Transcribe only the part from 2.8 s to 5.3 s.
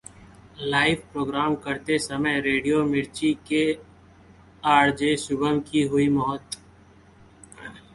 मिर्ची के आरजे